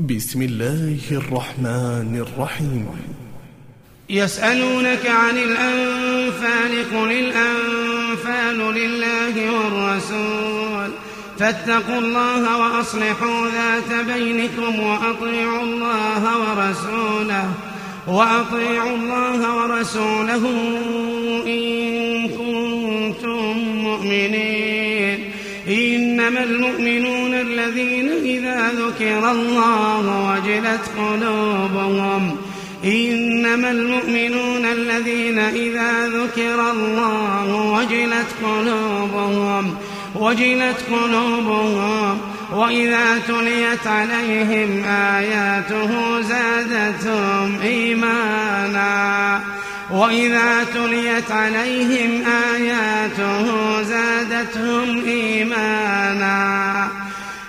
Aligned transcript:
بسم 0.00 0.42
الله 0.42 0.98
الرحمن 1.10 2.24
الرحيم. 2.26 2.88
يسألونك 4.10 5.06
عن 5.06 5.38
الأنفال 5.38 6.70
قل 6.92 7.12
الأنفال 7.12 8.74
لله 8.74 9.50
والرسول. 9.52 10.90
فاتقوا 11.38 11.98
الله 11.98 12.58
وأصلحوا 12.58 13.48
ذات 13.48 14.06
بينكم 14.06 14.80
وأطيعوا 14.80 15.62
الله 15.62 16.38
ورسوله. 16.38 17.52
وأطيعوا 18.06 18.96
الله 18.96 19.56
ورسوله 19.56 20.48
إن 21.46 22.28
كنتم 22.28 23.58
مؤمنين. 23.68 25.32
إنما 25.68 26.44
المؤمنون 26.44 27.21
الذين 27.64 28.08
إذا 28.08 28.70
ذكر 28.70 29.30
الله 29.30 30.30
وجلت 30.30 30.80
قلوبهم 30.98 32.36
إنما 32.84 33.70
المؤمنون 33.70 34.64
الذين 34.64 35.38
إذا 35.38 36.08
ذكر 36.08 36.70
الله 36.70 37.54
وجلت 37.54 38.26
قلوبهم 38.42 39.74
وجلت 40.14 40.76
قلوبهم 40.90 42.18
وإذا 42.52 43.18
تليت 43.28 43.86
عليهم 43.86 44.84
آياته 44.84 46.20
زادتهم 46.20 47.60
إيمانا 47.62 49.40
وإذا 49.90 50.64
تليت 50.74 51.30
عليهم 51.30 52.24
آياته 52.26 53.82
زادتهم 53.82 55.04
إيمانا. 55.04 57.01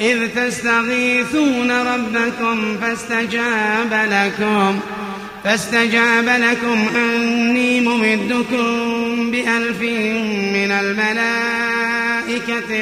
إذ 0.00 0.28
تستغيثون 0.28 1.70
ربكم 1.70 2.76
فاستجاب 2.80 4.08
لكم 4.12 4.80
فاستجاب 5.44 6.28
لكم. 6.28 6.88
أني 6.96 7.80
ممدكم 7.80 9.30
بألف 9.30 9.82
من 10.52 10.70
الملائكة 10.70 11.22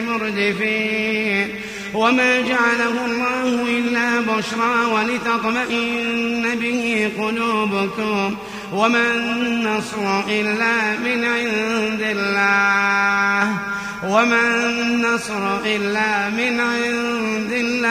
مردفين. 0.01 1.49
وما 1.95 2.41
جعله 2.41 3.07
الله 3.07 3.67
إلا 3.79 4.21
بشرى 4.21 4.85
ولتطمئن 4.93 6.59
به 6.61 7.11
قلوبكم. 7.19 8.37
وما 8.73 9.15
النصر 9.15 10.21
إلا 10.29 10.97
من 11.05 11.25
عند 11.25 12.03
الله. 12.03 13.78
وما 14.03 14.67
النصر 14.67 15.61
إلا 15.67 16.31
من 16.31 16.61
عند 16.61 17.53
الله. 17.53 17.89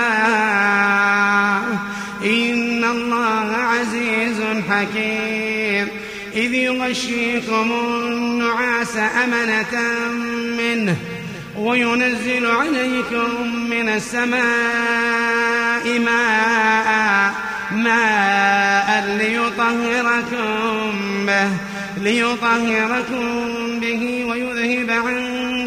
إن 2.23 2.83
الله 2.83 3.55
عزيز 3.55 4.41
حكيم. 4.69 5.87
إذ 6.37 6.53
يغشيكم 6.53 7.71
النعاس 7.71 8.97
أمنة 8.97 9.75
منه 10.57 10.95
وينزل 11.57 12.45
عليكم 12.45 13.55
من 13.69 13.89
السماء 13.89 14.39
ماء 15.99 17.33
ماء 17.71 19.17
ليطهركم 19.17 20.91
به 21.25 21.49
ليطهركم 21.97 23.79
به 23.79 24.25
ويذهب 24.25 24.91
عنكم 24.91 25.46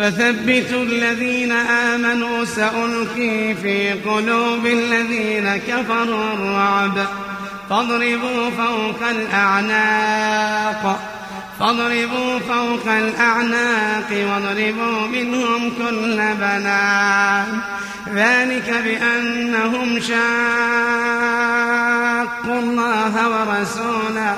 فثبتوا 0.00 0.82
الذين 0.82 1.52
آمنوا 1.52 2.44
سألقي 2.44 3.54
في 3.62 3.92
قلوب 3.92 4.66
الذين 4.66 5.56
كفروا 5.68 6.32
الرعب. 6.32 7.06
فاضربوا 7.70 8.50
فوق 8.50 9.08
الأعناق. 9.10 11.00
فاضربوا 11.60 12.38
فوق 12.38 12.92
الأعناق 12.92 14.08
واضربوا 14.10 15.06
منهم 15.06 15.70
كل 15.78 16.16
بنان. 16.40 17.60
ذلك 18.14 18.74
بأنهم 18.84 20.00
شاقوا 20.00 20.20
الله 22.60 23.28
ورسوله. 23.28 24.36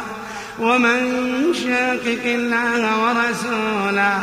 ومن 0.59 1.01
شاقق 1.55 2.25
الله 2.25 2.99
ورسوله 3.03 4.23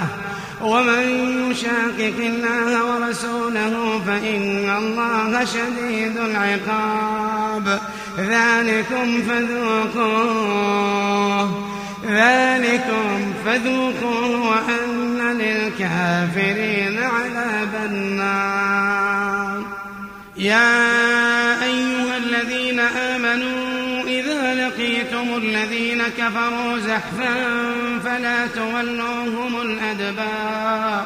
ومن 0.62 1.04
يشاقق 1.52 2.18
الله 2.20 2.86
ورسوله 2.86 4.02
فإن 4.08 4.70
الله 4.78 5.46
شديد 5.46 6.18
العقاب. 6.18 7.80
ذلكم 8.18 9.22
فذوقوه 9.30 10.70
ذلكم 12.10 13.34
فذوقوه 13.46 14.50
وأن 14.50 15.20
للكافرين 15.38 16.98
عذاب 17.00 17.74
النار. 17.86 19.64
يا 20.38 20.99
لقيتم 25.20 25.38
الذين 25.38 26.04
كفروا 26.18 26.80
زحفا 26.80 27.34
فلا 28.04 28.48
تولوهم 28.48 29.62
الأدبار 29.62 31.06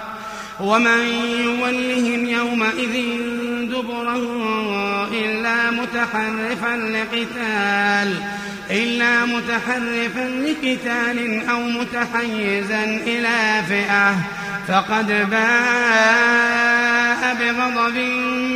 ومن 0.60 1.00
يولهم 1.44 2.26
يومئذ 2.26 2.94
دبره 3.70 5.08
إلا 5.12 5.72
متحرفا 5.72 6.78
لقتال 6.78 8.24
إلا 8.72 9.26
متحرفا 9.26 10.30
لقتال 10.46 11.50
أو 11.50 11.60
متحيزا 11.60 12.84
إلى 12.84 13.64
فئة 13.68 14.16
فقد 14.68 15.08
باء 15.30 16.44
بغضب 17.40 17.98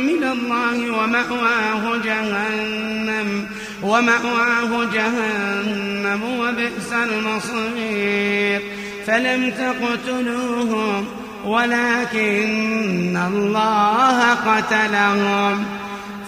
من 0.06 0.24
الله 0.24 0.90
ومأواه 0.90 1.96
جهنم. 2.04 3.46
ومأواه 3.82 4.84
جهنم 4.94 6.22
وبئس 6.40 6.92
المصير. 6.92 8.60
فلم 9.06 9.50
تقتلوهم 9.50 11.06
ولكن 11.44 13.16
الله 13.16 14.34
قتلهم. 14.34 15.64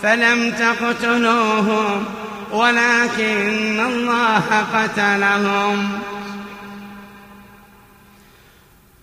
فلم 0.02 0.50
تقتلوهم 0.50 2.05
ولكن 2.52 3.81
الله 3.87 4.67
قتلهم. 4.75 5.99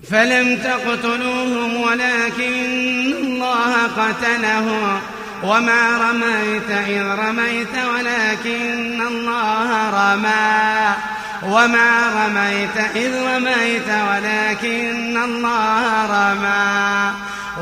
فلم 0.09 0.57
تقتلوهم 0.57 1.81
ولكن 1.81 3.13
الله 3.23 3.73
قتلهم. 3.97 5.16
وما 5.43 6.09
رميت 6.09 6.71
إذ 6.87 7.03
رميت 7.03 7.75
ولكن 7.95 9.01
الله 9.07 9.89
رمى. 9.89 10.95
وما 11.43 12.25
رميت 12.25 12.77
إذ 12.95 13.15
رميت 13.15 13.89
ولكن 13.89 15.17
الله 15.23 16.05
رمى. 16.05 17.11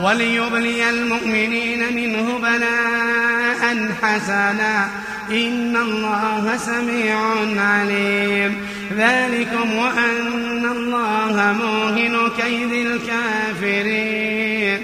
وليبلي 0.05 0.89
المؤمنين 0.89 1.95
منه 1.95 2.39
بلاء 2.39 3.89
حسنا. 4.03 4.89
إن 5.31 5.77
الله 5.77 6.57
سميع 6.57 7.19
عليم. 7.63 8.67
ذلكم 8.97 9.77
وأن 9.77 10.65
الله 10.71 11.55
موهن 11.61 12.31
كيد 12.41 12.71
الكافرين. 12.71 14.83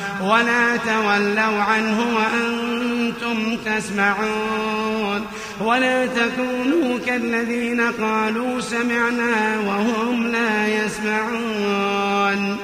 ولا 0.23 0.77
تولوا 0.77 1.61
عنه 1.61 1.99
وأنتم 2.15 3.57
تسمعون 3.65 5.25
ولا 5.61 6.05
تكونوا 6.05 6.99
كالذين 7.05 7.81
قالوا 7.81 8.61
سمعنا 8.61 9.59
وهم 9.67 10.27
لا 10.27 10.85
يسمعون. 10.85 12.57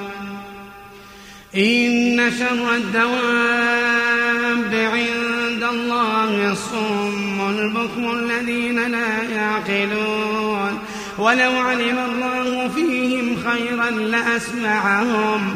إن 1.56 2.31
شر 2.39 2.75
الدواب 2.75 4.74
عند 4.74 5.63
الله 5.63 6.51
الصم 6.51 7.50
البكم 7.50 8.12
الذين 8.12 8.92
لا 8.92 9.24
يعقلون. 9.24 10.80
ولو 11.18 11.51
علم 11.59 11.98
الله 12.09 12.68
فيهم 12.75 13.38
خيرا 13.45 13.89
لأسمعهم. 13.89 15.56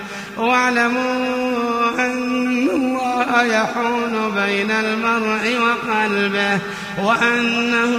واعلموا 0.37 1.89
أن 1.99 2.69
الله 2.69 3.43
يحول 3.43 4.31
بين 4.35 4.71
المرء 4.71 5.57
وقلبه 5.61 6.59
وأنه 7.03 7.91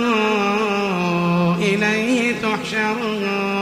إليه 1.59 2.35
تحشرون. 2.43 3.62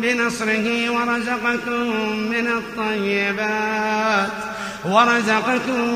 بنصره 0.00 0.90
ورزقكم 0.90 1.86
من 2.30 2.46
الطيبات 2.46 4.30
ورزقكم 4.84 5.88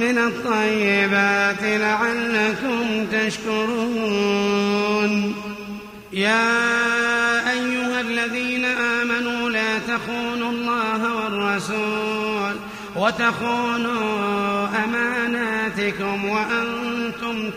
من 0.00 0.18
الطيبات 0.18 1.62
لعلكم 1.62 3.06
تشكرون. 3.12 4.54
يا 6.12 6.50
أيها 7.50 8.00
الذين 8.00 8.64
آمنوا 8.64 9.50
لا 9.50 9.78
تخونوا 9.78 10.50
الله 10.50 11.14
والرسول 11.16 12.56
وتخونوا 12.96 14.68
أماناتكم 14.84 16.24
وأنتم 16.24 16.83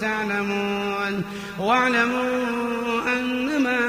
تعلمون. 0.02 1.24
واعلموا 1.60 3.02
أنما 3.20 3.80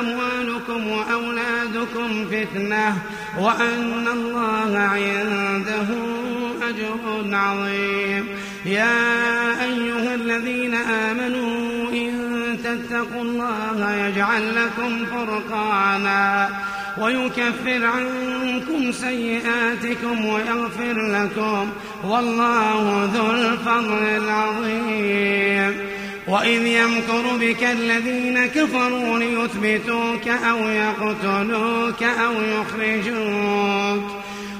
أموالكم 0.00 0.88
وأولادكم 0.88 2.26
فتنة 2.30 2.98
وأن 3.38 4.08
الله 4.12 4.78
عنده 4.78 5.88
أجر 6.68 7.36
عظيم. 7.36 8.28
يا 8.64 9.64
أيها 9.64 10.14
الذين 10.14 10.74
آمنوا 10.74 11.90
إن 11.92 12.12
تتقوا 12.64 13.22
الله 13.22 13.94
يجعل 13.94 14.56
لكم 14.56 15.06
فرقانا 15.06 16.48
ويكفر 16.98 17.84
عنكم 17.84 18.92
سيئاتكم 18.92 20.26
ويغفر 20.26 20.96
لكم. 21.08 21.70
والله 22.08 23.10
ذو 23.14 23.30
الفضل 23.30 24.02
العظيم. 24.02 25.76
وإذ 26.28 26.66
يمكر 26.66 27.22
بك 27.40 27.64
الذين 27.64 28.46
كفروا 28.46 29.18
ليثبتوك 29.18 30.28
أو 30.28 30.58
يقتلوك 30.58 32.02
أو 32.02 32.32
يخرجوك. 32.32 34.04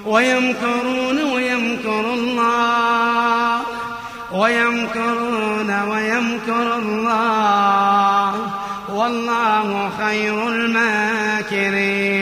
ويمكرون 0.06 1.32
ويمكر 1.32 2.14
الله. 2.14 3.60
ويمكرون 4.32 5.82
ويمكر 5.88 6.76
الله. 6.76 8.34
والله 8.88 9.90
خير 9.98 10.48
الماكرين. 10.48 12.21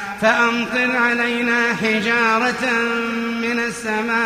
فأمطر 0.21 0.97
علينا 0.97 1.75
حجارة 1.81 2.71
من 3.41 3.59
السماء 3.59 4.21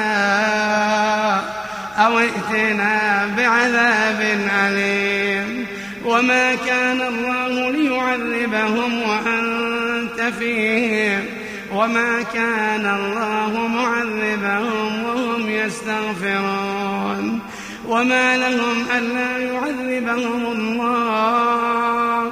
أو 1.98 2.20
ائتنا 2.20 3.26
بعذاب 3.38 4.40
أليم. 4.60 5.66
وما 6.06 6.56
كان 6.56 7.02
الله 7.02 7.72
ليعذبهم 7.72 9.02
وأنت 9.02 10.22
فيهم. 10.40 11.26
وما 11.74 12.22
كان 12.34 12.86
الله 12.86 13.68
معذبهم 13.68 15.04
وهم 15.04 15.50
يستغفرون. 15.50 17.40
وما 17.88 18.38
لهم 18.38 18.86
ألا 18.98 19.38
يعذبهم 19.38 20.46
الله. 20.46 22.32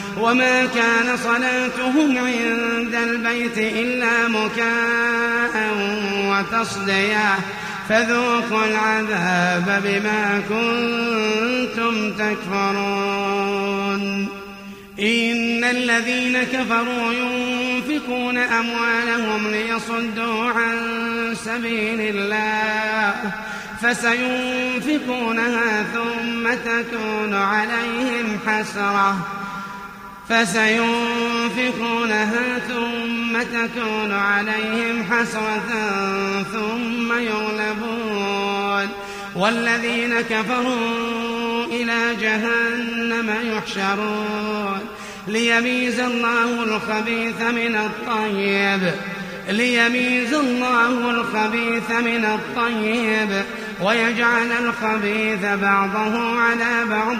وما 0.17 0.65
كان 0.65 1.17
صلاتهم 1.23 2.17
عند 2.17 2.95
البيت 2.95 3.57
إلا 3.57 4.27
مكاء 4.27 5.77
وتصديا 6.25 7.35
فذوقوا 7.89 8.65
العذاب 8.65 9.81
بما 9.83 10.41
كنتم 10.49 12.11
تكفرون. 12.11 14.01
إن 14.99 15.63
الذين 15.63 16.43
كفروا 16.43 17.13
ينفقون 17.13 18.37
أموالهم 18.37 19.51
ليصدوا 19.51 20.49
عن 20.49 20.77
سبيل 21.45 22.15
الله. 22.15 23.15
فسينفقونها 23.81 25.85
ثم 25.93 26.53
تكون 26.53 27.33
عليهم 27.33 28.39
حسرة. 28.47 29.40
فسينفقونها 30.29 32.59
ثم 32.59 33.41
تكون 33.41 34.11
عليهم 34.11 35.03
حسرة 35.11 35.69
ثم 36.53 37.13
يغلبون. 37.13 38.89
والذين 39.35 40.21
كفروا 40.21 41.65
إلى 41.65 42.15
جهنم 42.21 43.35
يحشرون. 43.43 44.79
ليميز 45.27 45.99
الله 45.99 46.63
الخبيث 46.63 47.41
من 47.41 47.75
الطيب. 47.75 48.91
ليميز 49.49 50.33
الله 50.33 51.11
الخبيث 51.11 51.91
من 51.91 52.25
الطيب. 52.25 53.43
ويجعل 53.81 54.51
الخبيث 54.51 55.45
بعضه 55.61 56.39
على 56.39 56.85
بعض 56.89 57.17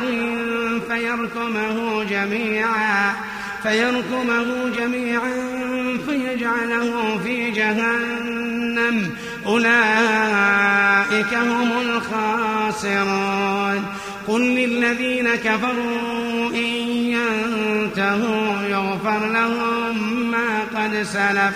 فيركمه 0.89 2.03
جميعا 2.03 3.13
فيركمه 3.63 4.69
جميعا 4.79 5.33
فيجعله 6.05 7.19
في 7.23 7.51
جهنم. 7.51 9.11
أولئك 9.45 11.33
هم 11.33 11.71
الخاسرون. 11.81 13.85
قل 14.27 14.41
للذين 14.41 15.35
كفروا 15.35 16.49
إن 16.49 16.73
ينتهوا 17.15 18.61
يغفر 18.69 19.29
لهم 19.29 20.31
ما 20.31 20.59
قد 20.75 21.03
سلف. 21.03 21.55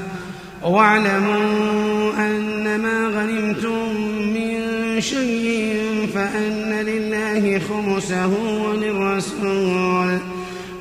واعلموا 0.63 2.13
أن 2.17 2.79
ما 2.79 3.07
غنمتم 3.07 4.01
من 4.33 4.61
شيء 5.01 5.75
فأن 6.13 6.85
لله 6.85 7.59
خمسه 7.59 8.31
وللرسول 8.67 10.17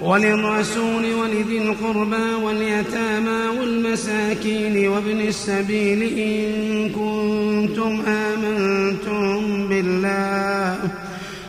وللرسول 0.00 1.14
ولذي 1.14 1.58
القربى 1.58 2.44
واليتامى 2.44 3.58
والمساكين 3.60 4.88
وابن 4.88 5.20
السبيل 5.20 6.02
إن 6.02 6.88
كنتم 6.88 8.02
آمنتم 8.06 9.68
بالله 9.68 10.78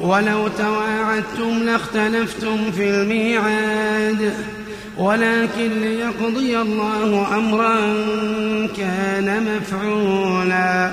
ولو 0.00 0.48
تواعدتم 0.48 1.62
لاختلفتم 1.64 2.70
في 2.70 2.90
الميعاد 2.90 4.32
ولكن 4.98 5.68
ليقضي 5.80 6.58
الله 6.58 7.36
أمرا 7.36 7.76
كان 8.76 9.46
مفعولا. 9.56 10.90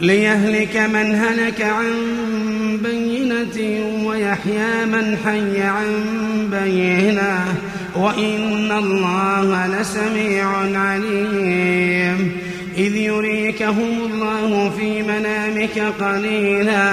ليهلك 0.00 0.76
من 0.76 1.14
هلك 1.14 1.62
عن 1.62 1.92
بينة 2.82 3.84
ويحيى 4.06 4.84
من 4.84 5.16
حي 5.24 5.62
عن 5.62 5.86
بينة 6.50 7.44
وإن 7.96 8.72
الله 8.72 9.66
لسميع 9.66 10.48
عليم. 10.74 12.32
إذ 12.76 12.96
يريكهم 12.96 14.10
الله 14.12 14.72
في 14.78 15.02
منامك 15.02 15.78
قليلا 16.00 16.92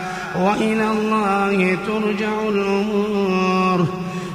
وإلى 0.41 0.91
الله 0.91 1.77
ترجع 1.87 2.49
الأمور. 2.49 3.87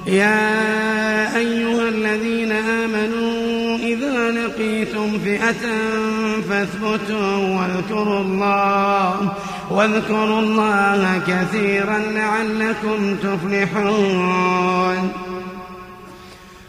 يا 0.07 1.37
أيها 1.37 1.89
الذين 1.89 2.53
آمنوا 2.53 3.79
إذا 3.79 4.31
لقيتم 4.31 5.19
فئة 5.25 5.65
فاثبتوا 6.49 7.37
واذكروا 7.37 8.21
الله 8.21 9.33
واذكروا 9.71 10.41
الله 10.41 11.21
كثيرا 11.27 11.99
لعلكم 11.99 13.17
تفلحون. 13.23 15.26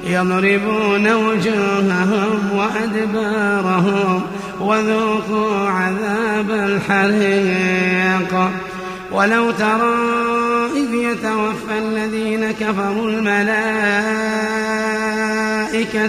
يضربون 0.05 1.13
وجوههم 1.13 2.51
وأدبارهم 2.57 4.23
وذوقوا 4.61 5.69
عذاب 5.69 6.51
الحريق. 6.51 8.33
ولو 9.13 9.51
ترى 9.51 9.97
إذ 10.77 10.95
يتوفى 10.95 11.79
الذين 11.79 12.51
كفروا 12.51 13.11
الملائكة 13.11 13.69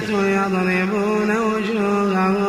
يضربون 0.10 1.38
وجوههم 1.38 2.49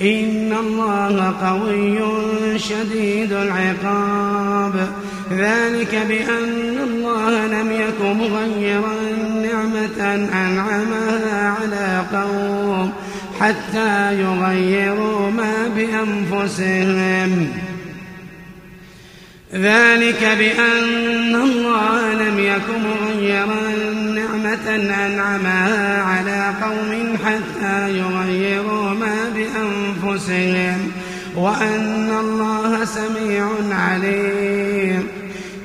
إن 0.00 0.56
الله 0.60 1.34
قوي 1.42 1.98
شديد 2.58 3.32
العقاب 3.32 4.88
ذلك 5.30 6.06
بأن 6.08 6.78
الله 6.84 7.46
لم 7.46 7.72
يك 7.72 8.00
مغيرا 8.00 8.94
نعمة 9.42 10.14
أنعمها 10.14 11.54
على 11.60 12.04
قوم 12.12 12.92
حتى 13.40 14.20
يغيروا 14.20 15.30
ما 15.30 15.68
بأنفسهم. 15.76 17.48
ذلك 19.54 20.36
بأن 20.38 21.34
الله 21.34 22.14
لم 22.14 22.38
يك 22.38 22.68
مغيرا 22.84 23.60
نعمة 24.14 24.74
أنعمها 25.06 26.02
على 26.02 26.54
قوم 26.62 27.16
حتى 27.26 27.98
يغيروا 27.98 28.90
ما 30.16 30.22
بأنفسهم 30.22 30.92
وأن 31.36 32.10
الله 32.20 32.84
سميع 32.84 33.48
عليم. 33.70 35.08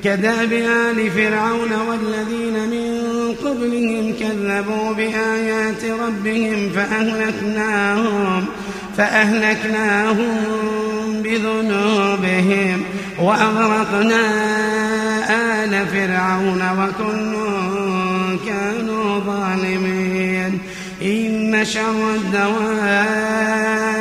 كداب 0.04 0.54
آل 0.54 1.12
فرعون 1.12 1.70
والذين 1.90 2.70
من 2.70 3.02
قبلهم 3.46 4.14
كذبوا 4.20 4.94
بآيات 4.94 5.86
ربهم 5.86 6.70
فأهلكناهم 6.76 8.46
فأهلكناهم 8.98 10.38
بذنوبهم. 11.24 12.84
وأغرقنا 13.20 14.24
آل 15.64 15.88
فرعون 15.88 16.62
وكل 16.80 17.36
كانوا 18.48 19.20
ظالمين. 19.20 20.60
إن 21.02 21.66
شر 21.66 22.16
الدواب 22.16 24.01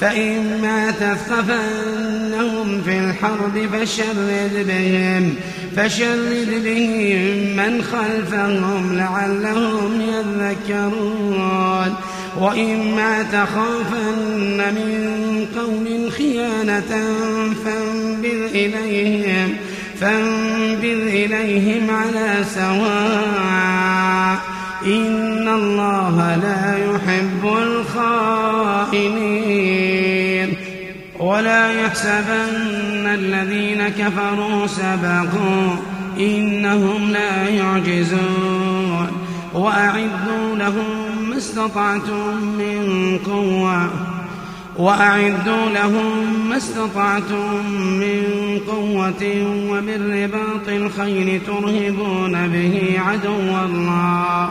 فإما 0.00 0.90
تثقفنهم 0.90 2.82
في 2.84 2.98
الحرب 2.98 3.68
فشرد 3.72 4.66
بهم 4.68 5.34
فشرد 5.76 6.62
بهم 6.64 7.56
من 7.56 7.82
خلفهم 7.82 8.96
لعلهم 8.98 10.00
يذكرون. 10.00 11.94
وإما 12.40 13.22
تخافن 13.22 14.58
من 14.74 15.46
قوم 15.56 16.10
خيانة 16.10 16.92
فانبذ 17.64 18.40
إليهم 18.54 19.56
فانبذ 20.00 21.00
إليهم 21.06 21.90
على 21.90 22.44
سواء. 22.54 24.36
إن 24.86 25.48
الله 25.48 26.36
لا 26.42 26.85
ولا 31.36 31.72
يحسبن 31.72 33.06
الذين 33.06 33.88
كفروا 33.88 34.66
سبقوا 34.66 35.76
إنهم 36.18 37.10
لا 37.10 37.48
يعجزون 37.48 39.08
وأعدوا 39.54 40.56
لهم 40.56 41.28
ما 41.30 41.36
استطعتم 41.36 42.44
من 42.58 43.18
قوة 43.26 43.90
وأعدوا 44.76 45.70
لهم 45.74 46.48
ما 46.48 46.56
استطعتم 46.56 47.70
من 47.76 48.22
قوة 48.66 49.46
ومن 49.70 50.22
رباط 50.22 50.68
الخيل 50.68 51.40
ترهبون 51.46 52.48
به 52.48 53.00
عدو 53.06 53.64
الله 53.64 54.50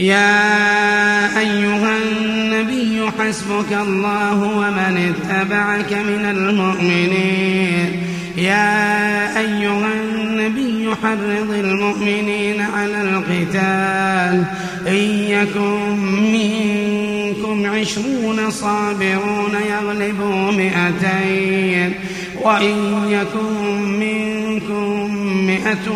يا 0.00 1.38
أيها 1.38 1.96
النبي 1.96 3.10
حسبك 3.18 3.72
الله 3.72 4.42
ومن 4.42 5.14
اتبعك 5.14 5.92
من 5.92 6.24
المؤمنين. 6.24 8.02
يا 8.36 9.38
أيها 9.38 9.92
النبي 10.02 10.94
حرض 11.02 11.50
المؤمنين 11.50 12.60
على 12.60 13.02
القتال. 13.02 14.44
إن 14.88 15.24
يكن 15.28 15.96
منكم 16.32 17.66
عشرون 17.66 18.50
صابرون 18.50 19.54
يغلبوا 19.70 20.52
مئتين. 20.52 21.94
وإن 22.42 22.76
يكن 23.08 23.82
منكم 23.82 25.14
مئة 25.46 25.86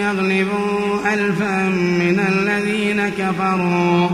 يغلبوا 0.00 1.14
ألفا 1.14 1.68
كفروا 3.22 4.08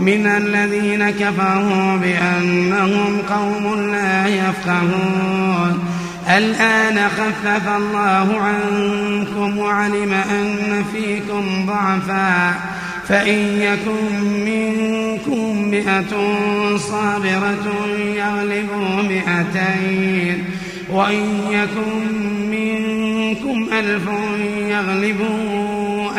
من 0.00 0.26
الذين 0.26 1.10
كفروا 1.10 1.96
بأنهم 1.96 3.18
قوم 3.30 3.90
لا 3.92 4.26
يفقهون. 4.26 5.84
الآن 6.36 7.08
خفف 7.08 7.68
الله 7.76 8.40
عنكم 8.40 9.58
وعلم 9.58 10.12
أن 10.12 10.84
فيكم 10.92 11.66
ضعفا. 11.66 12.54
فإن 13.08 13.38
يكن 13.60 14.24
منكم 14.44 15.68
مئة 15.70 16.16
صابرة 16.76 17.86
يغلبوا 18.16 19.02
مئتين. 19.02 20.44
وإن 20.90 21.40
يكن 21.50 22.06
منكم 22.50 23.66
ألف 23.78 24.02
يغلبوا 24.68 25.71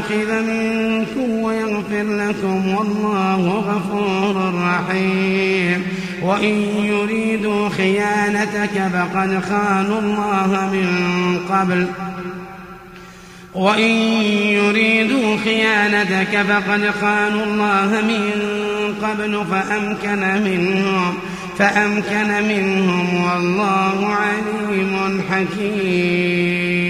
أخذ 0.00 0.42
منكم 0.42 1.30
ويغفر 1.30 2.02
لكم 2.02 2.74
والله 2.74 3.64
غفور 3.68 4.54
رحيم. 4.54 5.82
وإن 6.22 6.54
يريدوا 6.84 7.68
خيانتك 7.68 8.90
فقد 8.92 9.42
خانوا 9.50 10.00
الله 10.00 10.70
من 10.72 10.88
قبل. 11.50 11.86
وإن 13.54 13.90
يريدوا 14.52 15.36
خيانتك 15.44 16.42
فقد 16.48 16.90
خانوا 17.00 17.44
الله 17.44 18.00
من 18.02 18.30
قبل 19.02 19.44
فأمكن 19.50 20.42
منهم 20.44 21.14
فأمكن 21.58 22.48
منهم 22.48 23.24
والله 23.24 24.06
عليم 24.06 25.22
حكيم. 25.30 26.89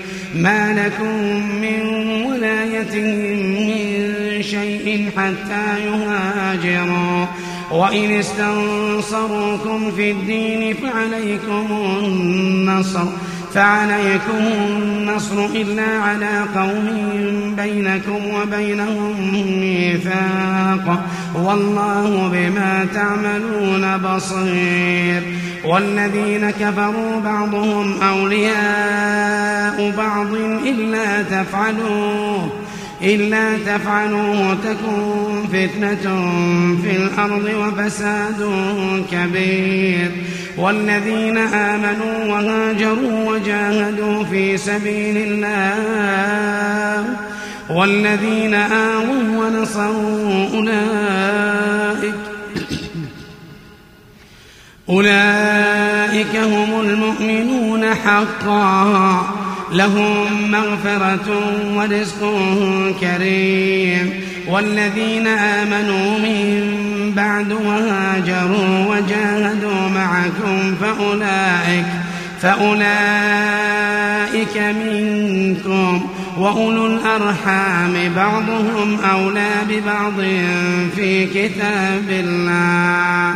ما 0.35 0.73
لكم 0.73 1.15
من 1.61 1.81
ولايتهم 2.25 3.37
من 3.51 4.41
شيء 4.41 5.09
حتى 5.17 5.85
يهاجروا. 5.85 7.25
وإن 7.71 8.11
استنصروكم 8.11 9.91
في 9.91 10.11
الدين 10.11 10.75
فعليكم 10.75 11.67
النصر 12.03 13.05
فعليكم 13.53 14.37
النصر 14.37 15.45
إلا 15.45 15.87
على 15.87 16.45
قوم 16.55 17.55
بينكم 17.57 18.19
وبينهم 18.33 19.31
ميثاق. 19.61 21.05
والله 21.35 22.29
بما 22.33 22.87
تعملون 22.93 23.97
بصير. 23.97 25.21
والذين 25.65 26.51
كفروا 26.51 27.19
بعضهم 27.23 28.01
أولياء 28.01 29.93
بعض 29.97 30.33
إلا 30.65 31.21
تفعلوه 31.21 32.49
إلا 33.01 33.57
تفعلوا 33.57 34.53
تكن 34.53 35.47
فتنة 35.47 36.31
في 36.83 36.91
الأرض 36.97 37.49
وفساد 37.59 38.49
كبير. 39.11 40.11
والذين 40.57 41.37
آمنوا 41.37 42.25
وهاجروا 42.25 43.29
وجاهدوا 43.29 44.23
في 44.23 44.57
سبيل 44.57 45.17
الله 45.17 47.05
والذين 47.69 48.53
آووا 48.53 49.23
ونصروا 49.37 50.47
أولئك 50.53 52.20
أولئك 54.91 56.35
هم 56.35 56.81
المؤمنون 56.81 57.95
حقا. 57.95 59.25
لهم 59.71 60.51
مغفرة 60.51 61.39
ورزق 61.75 62.39
كريم. 63.01 64.13
والذين 64.47 65.27
آمنوا 65.27 66.19
من 66.19 66.71
بعد 67.15 67.51
وهاجروا 67.51 68.85
وجاهدوا 68.85 69.89
معكم 69.95 70.75
فأولئك 70.81 71.85
فأولئك 72.41 72.97
منكم. 74.57 76.01
وأولو 76.37 76.87
الأرحام 76.87 78.13
بعضهم 78.15 78.97
أولى 79.11 79.51
ببعض 79.69 80.13
في 80.95 81.25
كتاب 81.25 82.09
الله. 82.09 83.35